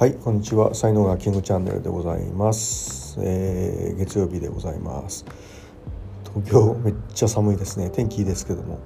[0.00, 0.74] はいこんにちは。
[0.74, 5.26] 才能がキングチャンネルでございます、えー、月曜日でございます。
[6.24, 7.90] 東京めっちゃ寒いですね。
[7.90, 8.78] 天気いいですけども。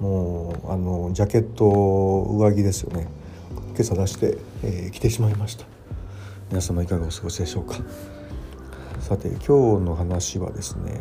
[0.00, 3.08] もうあのジャケット上着ですよね。
[3.74, 5.64] 今朝出して、えー、着てしまいました。
[6.50, 7.76] 皆様いかがお過ごしでしょうか。
[9.00, 11.00] さて今日の話はですね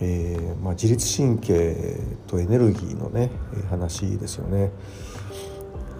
[0.00, 3.30] えーまあ、自律神経とエネルギーのね
[3.70, 4.70] 話ですよね。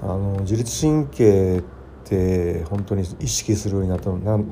[0.02, 1.62] あの自律神経
[2.08, 4.44] って本当に意識するようになったの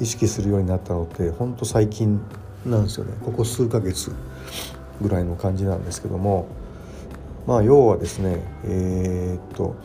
[0.00, 2.20] 意識するようになったのって本当最近
[2.66, 4.12] なんですよねここ数ヶ月
[5.00, 6.46] ぐらいの感じなんですけども
[7.46, 9.76] まあ要はですねえー、っと、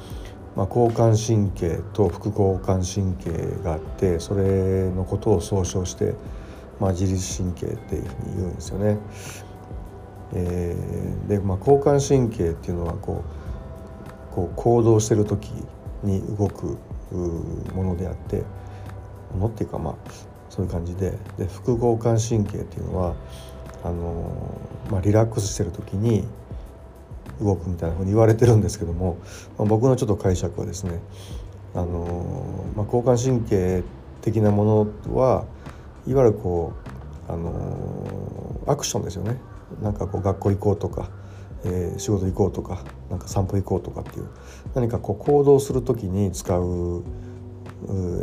[0.55, 6.15] まあ、交感神経と副交感神経があってそれのことを総称して
[6.79, 8.97] まあ、自律神経っていうふうに言うんですよね。
[10.33, 13.23] えー、で、まあ、交感神経っていうのはこ
[14.31, 15.51] うこう行動してる時
[16.03, 16.77] に動く
[17.15, 18.43] ものであって
[19.33, 19.95] ものっていうかまあ
[20.49, 23.15] そういう感じでで副交感神経っていうのは
[23.83, 24.59] あの、
[24.91, 26.25] まあ、リラックスしてる時に
[27.41, 29.17] 動くみたいなふうに言われてるんですけども、
[29.57, 30.99] まあ、僕のちょっと解釈はですね
[31.73, 33.83] あの、まあ、交感神経
[34.21, 35.45] 的なものは
[36.07, 36.73] いわゆるこ
[37.27, 39.37] うあのアクションですよね。
[39.81, 41.09] なんかこう学校行こうとか、
[41.63, 44.29] えー、仕事行こうとかなんか散歩行こうとかっていう
[44.75, 47.03] 何かこう行動する時に使う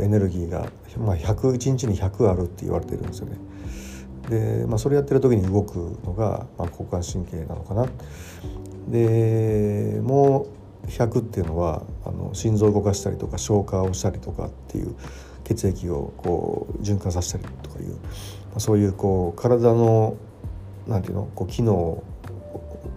[0.01, 3.37] エネルギーが、まあ、100 1日に100あるって言われてるんですよね。
[4.29, 7.87] で、まあ、それやってる時に動くのが、まあ、交感神経なのかな。
[8.89, 10.47] でも
[10.85, 14.95] う100っていうのはあの心臓を動かしたりとか消化をしたりとかっていう
[15.43, 17.97] 血液をこう循環させたりとかいう、ま
[18.57, 20.15] あ、そういうこう体の
[20.87, 22.01] なんていうのこう機能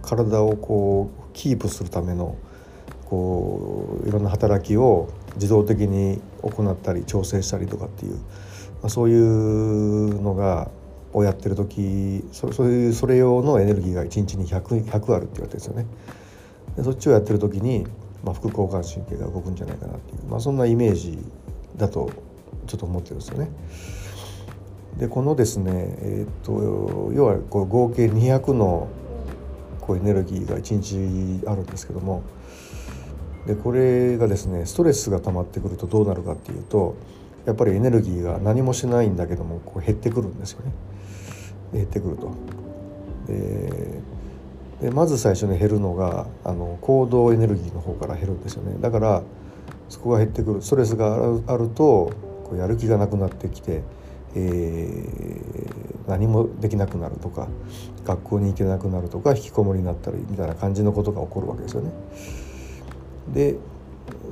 [0.01, 2.35] 体をこうキープするための
[3.05, 8.21] こういろんな働きを自動的に行ったり調整したりとかっていう、ま
[8.83, 10.69] あ、そういうのが
[11.13, 15.85] をやってる時そそういうそれ用のエネルギーが1日に 100, 100あるって言われてるんですよね。
[16.77, 17.85] でそっちをやってる時に、
[18.23, 21.19] まあ、副交感神経が動くんじゃないかなっていう、まあ、そんなイメージ
[21.75, 22.09] だと
[22.67, 23.49] ちょっと思ってるんですよね。
[24.97, 28.87] でこのですね、えーと、要はこう合計200の
[29.91, 32.23] こうエネルギーが1日あるんですけども
[33.45, 36.95] でこれがですねストレスが溜まってくるとどうなるかっていうと
[37.45, 40.71] やっぱりエネルギーが何もしないんだけどもこう減ってくるんですよね。
[41.73, 42.31] 減ってくると。
[44.81, 48.77] でまず最初に減るのがあの行動エネルギーの方から減るんですよね。
[48.79, 49.23] だから
[49.89, 51.15] そこが減ってくるストレスが
[51.47, 52.11] あると
[52.43, 53.81] こうやる気がなくなってきて、
[54.35, 57.47] えー、何もできなくなるとか
[58.05, 61.91] 学校に行けなくなるとか引きこもりになったりみたいな感じのことが起こるわけですよね。
[63.33, 63.57] で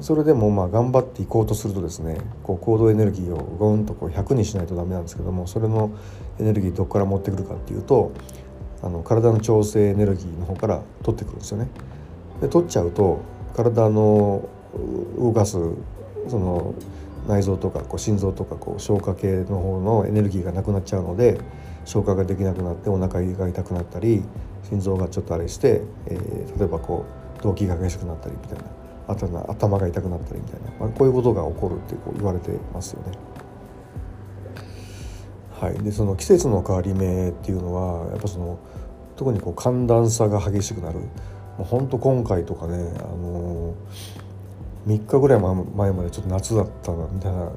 [0.01, 5.91] それでもまあ頑張っていこうとするとですねこう行動エネルギーをゴンとこう100にしないとダメなんですけどもそれの
[6.39, 8.11] エネルギーどこから持ってくるかっていうと
[8.81, 11.67] あの体の調整エネルギーの方から取ってくるんですよね。
[12.41, 13.19] で取っちゃうと
[13.55, 14.47] 体の
[15.17, 15.57] 動かす
[16.29, 16.73] その
[17.29, 21.39] 内臓とかこう心臓とかこう消化系の方のエネルギーがなくなっちゃうので
[21.85, 24.23] 消化ができなくなってお腹が痛くなったり
[24.67, 27.05] 心臓がちょっとあれして、えー、例えばこ
[27.39, 28.65] う動悸が激しくなったりみたいな
[29.07, 33.11] 頭頭が痛くなったりみたいな、まあ、こういうことが起こるってこう言われてますよね。
[35.51, 38.59] はい、でその季節の変わり目っていうのはやっぱその
[39.17, 41.07] 特にこう寒暖差が激しくなるも
[41.59, 44.28] うほんと今回とかね、あのー
[44.87, 47.49] 3日ぐらい前までちょっと夏だったなみたいな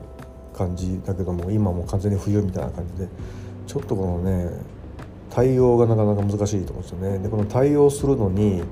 [0.55, 3.09] 感じだけども今もう完全に冬みたいな感じで
[3.66, 4.50] ちょっとこのね
[5.31, 7.19] 対応がなかなか難しいと思うんですよね。
[7.19, 8.62] でこの対応するのに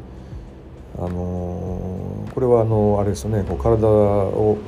[0.99, 4.59] あのー、これはあのあれですよねこう体を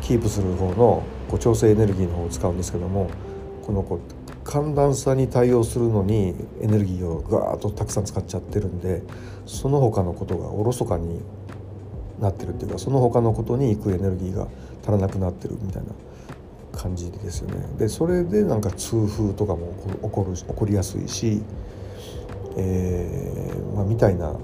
[0.00, 3.10] キープする方のこう調整エネルギーの方を使うんですけども
[3.66, 4.00] このこう
[4.44, 9.02] 寒暖差に対応するのにエネルギーをガーッとたくさん使っちゃってるんで
[9.46, 11.20] その他のことがおろそかに
[12.20, 14.48] なってるっていうかその他のことに行くエネルギーが
[14.82, 15.88] 足らなくなってるみたいな
[16.78, 17.66] 感じですよね。
[17.78, 19.72] でそれでなんか痛風とかも
[20.02, 21.42] 起こる起こりやすいし、
[22.56, 24.34] えーまあ、みたいな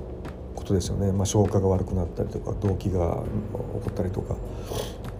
[0.55, 4.35] ことですよね、まあ、消化が悪くなったりとか動悸が起こったりとか、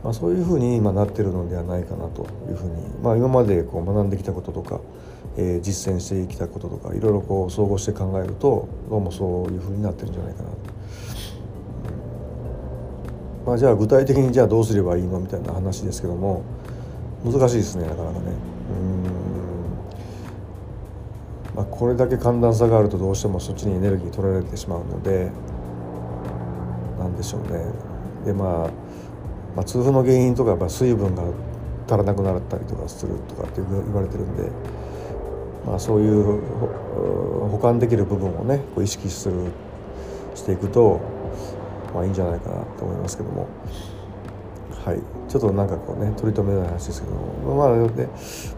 [0.05, 4.81] まあ、そういうふうに今なってるのではないかなというふうに、まあ、今までこう学んできたこととか、
[5.37, 10.57] えー、実践してきたこととかいろいろこう総合して考えるとどうもそういうふうになってるんじゃないかなと。
[13.49, 16.45] まあ、じゃあ具体的にじゃあどうすればいいのみたいな話ですけども
[17.25, 18.27] 難しいですねなかなかね。
[18.71, 19.03] うん
[21.57, 25.31] まあ、これだけ寒暖差があるとどうしてもそっちにエネルギー取られてしまうので
[26.99, 27.65] なんでしょうね。
[28.27, 28.71] でまあ
[29.57, 31.23] まあ、痛風の原因とかやっぱ水分が
[31.87, 34.51] 足らなくなったりとかするとかって言われてるんで、
[35.67, 36.43] まあ、そういう
[37.49, 39.37] 保管できる部分をねこう意識する
[40.35, 41.01] していくと、
[41.95, 43.47] まあ、いいんじゃないかなと思いますけども。
[44.85, 48.09] はい、ちょっとなんかこうね取り留めない話ですけども、まあね、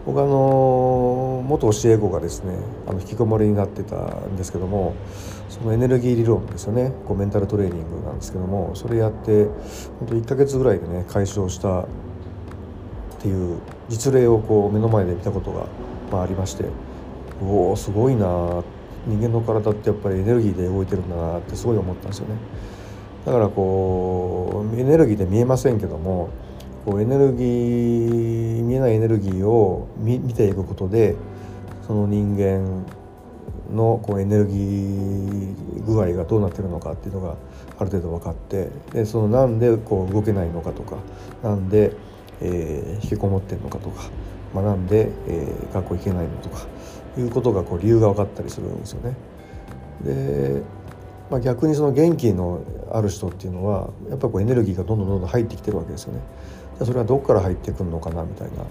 [0.05, 2.55] 僕あの元教え子がですね
[2.87, 4.95] あの引きこもりになってたんですけども
[5.49, 9.45] そのエネルギー理論ですよねこうメンタルトレーニングなんですけどもそれやって
[9.99, 11.85] 本当1ヶ月ぐらいでね解消したっ
[13.19, 15.65] ていう実例をこう目の前で見たことが、
[16.11, 16.65] まあ、ありまして
[17.43, 18.63] おおすごいな
[19.05, 22.35] 人間の体ってやっぱりエネルギーで動いてるんだなってすごい思ったんですよね。
[23.25, 26.29] だからこうエネルギーで見えませんけども
[26.85, 31.15] こうエネルギー見えないエネルギーを見ていくことで
[31.85, 32.85] その人間
[33.71, 37.35] のこうエネルギー具合がどうなってるのかっていうのが
[37.77, 40.97] ある程度分かってでそのなんでこう動けないのかとか
[41.43, 41.93] なんで、
[42.41, 44.09] えー、引きこもってるのかとか、
[44.53, 46.65] まあ、なんで、えー、学校行けないのとか
[47.17, 49.15] いうことがこう理由が分かったりするんですよね。
[50.03, 50.61] で
[51.31, 52.61] まあ、逆にその元気の
[52.91, 56.19] ある人っていうのはやっぱこうエネルギーがどんどんどんどん入ってきてるわけですよね。
[56.77, 58.65] じゃそれはどこから入ってくるのかなみたいなこ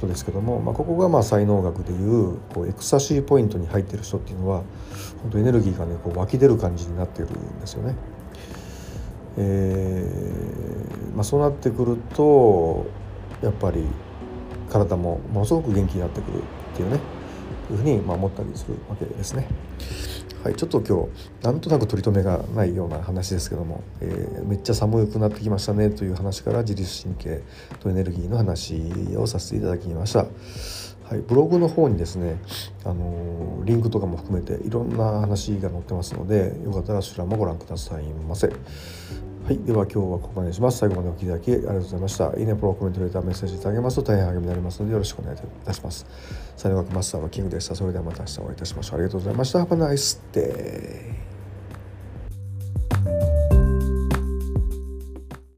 [0.00, 4.62] とですけども、まあ、ここがまあ才能学でいうこうエクサシーポイントに入ってる人っていうのは
[5.22, 7.96] 本当エネルギーがねこう湧き出る感じになってるんですよね。
[9.36, 12.86] えーまあ、そうなってくると
[13.42, 13.84] やっぱり
[14.70, 17.00] 体もものすごく元気になってくるっていうね
[17.72, 19.46] いうふうにま思ったりするわけですね。
[20.44, 27.40] はい、ちょっと今日なんとなく取り留めがないような話ですけども、えー、めっちゃ寒くなってきましたねという話から自律神経
[27.80, 28.76] とエネルギーの話
[29.16, 30.26] をさせていただきました。
[31.04, 32.36] はい、ブログの方にですね、
[32.84, 38.50] あのー、リンクとかも含めていろんな話が載ってますのでよかったらそちらもご覧くださいませ。
[39.44, 40.78] はい、では今日はここまでにします。
[40.78, 42.32] 最後までお聞きいただきありがとうございました。
[42.38, 46.06] いいね、フォロー、コメント、レター、メッセージいただけますと大変励みになりますのでよろしくお願いいたします。
[46.56, 47.74] 才能学マスターのキングでした。
[47.74, 49.00] それではまた明日お会いいたしましょう。
[49.00, 49.58] ありがとうございました。
[49.62, 51.33] Have a nice day.